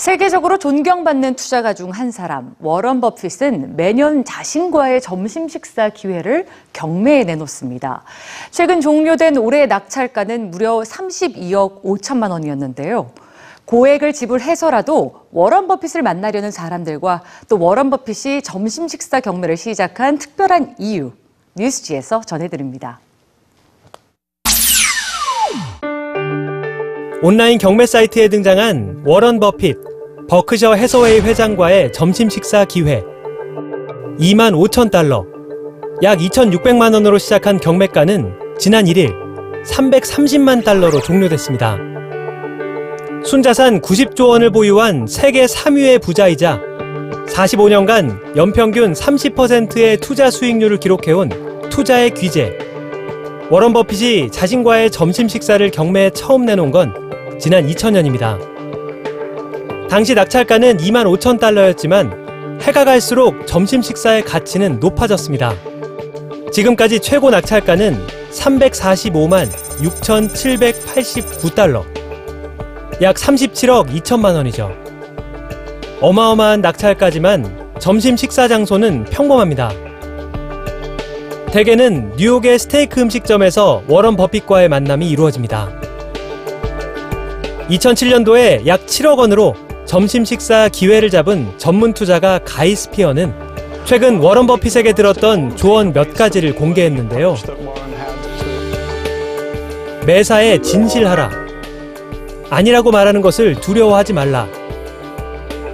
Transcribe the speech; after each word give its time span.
세계적으로 0.00 0.56
존경받는 0.56 1.36
투자가 1.36 1.74
중 1.74 1.90
한 1.90 2.10
사람, 2.10 2.54
워런 2.60 3.02
버핏은 3.02 3.76
매년 3.76 4.24
자신과의 4.24 5.02
점심 5.02 5.46
식사 5.46 5.90
기회를 5.90 6.46
경매에 6.72 7.24
내놓습니다. 7.24 8.04
최근 8.50 8.80
종료된 8.80 9.36
올해 9.36 9.66
낙찰가는 9.66 10.52
무려 10.52 10.78
32억 10.78 11.82
5천만 11.82 12.30
원이었는데요. 12.30 13.10
고액을 13.66 14.14
지불해서라도 14.14 15.26
워런 15.32 15.68
버핏을 15.68 16.00
만나려는 16.00 16.50
사람들과 16.50 17.22
또 17.50 17.58
워런 17.58 17.90
버핏이 17.90 18.40
점심 18.40 18.88
식사 18.88 19.20
경매를 19.20 19.58
시작한 19.58 20.16
특별한 20.16 20.76
이유, 20.78 21.12
뉴스지에서 21.56 22.22
전해드립니다. 22.22 23.00
온라인 27.22 27.58
경매 27.58 27.84
사이트에 27.84 28.28
등장한 28.28 29.02
워런 29.04 29.40
버핏, 29.40 29.89
버크셔 30.30 30.74
해서웨이 30.74 31.18
회장과의 31.18 31.92
점심 31.92 32.30
식사 32.30 32.64
기회. 32.64 33.02
2만 34.20 34.54
5천 34.54 34.88
달러, 34.88 35.26
약 36.04 36.20
2,600만 36.20 36.94
원으로 36.94 37.18
시작한 37.18 37.58
경매가는 37.58 38.32
지난 38.56 38.84
1일 38.84 39.12
330만 39.66 40.62
달러로 40.62 41.00
종료됐습니다. 41.00 41.78
순자산 43.24 43.80
90조 43.80 44.28
원을 44.28 44.52
보유한 44.52 45.08
세계 45.08 45.46
3위의 45.46 46.00
부자이자 46.00 46.60
45년간 47.26 48.36
연평균 48.36 48.92
30%의 48.92 49.96
투자 49.96 50.30
수익률을 50.30 50.76
기록해온 50.76 51.70
투자의 51.70 52.14
귀재. 52.14 52.56
워런 53.50 53.72
버핏이 53.72 54.30
자신과의 54.30 54.92
점심 54.92 55.26
식사를 55.26 55.68
경매에 55.72 56.10
처음 56.10 56.44
내놓은 56.44 56.70
건 56.70 56.94
지난 57.40 57.66
2000년입니다. 57.66 58.59
당시 59.90 60.14
낙찰가는 60.14 60.76
2만 60.76 61.04
5천 61.18 61.40
달러였지만 61.40 62.60
해가 62.62 62.84
갈수록 62.84 63.44
점심 63.44 63.82
식사의 63.82 64.22
가치는 64.22 64.78
높아졌습니다. 64.78 65.52
지금까지 66.52 67.00
최고 67.00 67.30
낙찰가는 67.30 68.06
345만 68.30 69.48
6,789달러. 69.80 71.82
약 73.02 73.16
37억 73.16 73.88
2천만 73.88 74.36
원이죠. 74.36 74.72
어마어마한 76.00 76.60
낙찰가지만 76.60 77.72
점심 77.80 78.16
식사 78.16 78.46
장소는 78.46 79.06
평범합니다. 79.06 79.72
대개는 81.50 82.12
뉴욕의 82.16 82.60
스테이크 82.60 83.00
음식점에서 83.00 83.82
워런 83.88 84.14
버핏과의 84.14 84.68
만남이 84.68 85.10
이루어집니다. 85.10 85.68
2007년도에 87.70 88.68
약 88.68 88.86
7억 88.86 89.18
원으로 89.18 89.56
점심 89.90 90.24
식사 90.24 90.68
기회를 90.68 91.10
잡은 91.10 91.48
전문 91.58 91.92
투자가 91.92 92.38
가이 92.44 92.76
스피어는 92.76 93.34
최근 93.84 94.18
워런 94.18 94.46
버핏에게 94.46 94.92
들었던 94.92 95.56
조언 95.56 95.92
몇 95.92 96.14
가지를 96.14 96.54
공개했는데요. 96.54 97.34
매사에 100.06 100.62
진실하라. 100.62 101.30
아니라고 102.50 102.92
말하는 102.92 103.20
것을 103.20 103.56
두려워하지 103.56 104.12
말라. 104.12 104.46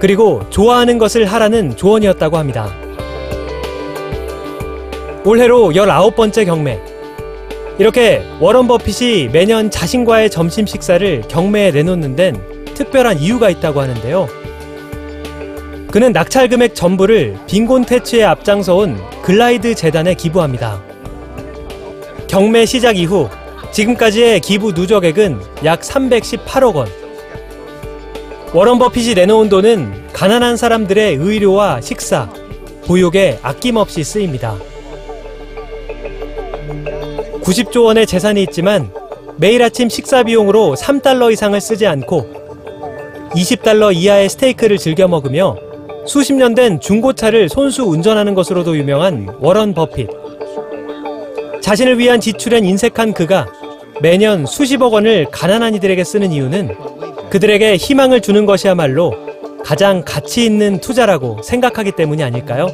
그리고 0.00 0.48
좋아하는 0.48 0.96
것을 0.96 1.26
하라는 1.26 1.76
조언이었다고 1.76 2.38
합니다. 2.38 2.74
올해로 5.26 5.72
19번째 5.72 6.46
경매. 6.46 6.80
이렇게 7.78 8.22
워런 8.40 8.66
버핏이 8.66 9.28
매년 9.28 9.70
자신과의 9.70 10.30
점심 10.30 10.64
식사를 10.64 11.20
경매에 11.28 11.72
내놓는 11.72 12.16
데는 12.16 12.55
특별한 12.76 13.18
이유가 13.18 13.50
있다고 13.50 13.80
하는데요. 13.80 14.28
그는 15.90 16.12
낙찰 16.12 16.48
금액 16.48 16.74
전부를 16.74 17.36
빈곤 17.46 17.84
퇴치에 17.84 18.22
앞장서온 18.22 19.00
글라이드 19.22 19.74
재단에 19.74 20.14
기부합니다. 20.14 20.82
경매 22.28 22.66
시작 22.66 22.98
이후 22.98 23.28
지금까지의 23.72 24.40
기부 24.40 24.72
누적액은 24.72 25.40
약 25.64 25.80
318억 25.80 26.74
원. 26.74 26.88
워런 28.52 28.78
버핏이 28.78 29.14
내놓은 29.14 29.48
돈은 29.48 30.12
가난한 30.12 30.56
사람들의 30.56 31.16
의료와 31.16 31.80
식사, 31.80 32.28
보육에 32.86 33.38
아낌없이 33.42 34.04
쓰입니다. 34.04 34.56
90조 37.42 37.84
원의 37.84 38.06
재산이 38.06 38.42
있지만 38.44 38.90
매일 39.36 39.62
아침 39.62 39.88
식사 39.88 40.22
비용으로 40.22 40.74
3달러 40.76 41.32
이상을 41.32 41.60
쓰지 41.60 41.86
않고 41.86 42.45
20달러 43.36 43.94
이하의 43.94 44.28
스테이크를 44.30 44.78
즐겨 44.78 45.06
먹으며 45.06 45.56
수십 46.06 46.32
년 46.34 46.54
된 46.54 46.80
중고차를 46.80 47.48
손수 47.48 47.82
운전하는 47.82 48.34
것으로도 48.34 48.76
유명한 48.78 49.28
워런 49.40 49.74
버핏. 49.74 50.08
자신을 51.60 51.98
위한 51.98 52.20
지출엔 52.20 52.64
인색한 52.64 53.12
그가 53.12 53.46
매년 54.00 54.46
수십억 54.46 54.92
원을 54.94 55.26
가난한 55.30 55.74
이들에게 55.74 56.02
쓰는 56.04 56.32
이유는 56.32 56.76
그들에게 57.30 57.76
희망을 57.76 58.20
주는 58.20 58.46
것이야말로 58.46 59.12
가장 59.64 60.02
가치 60.04 60.44
있는 60.44 60.80
투자라고 60.80 61.42
생각하기 61.42 61.92
때문이 61.92 62.22
아닐까요? 62.22 62.68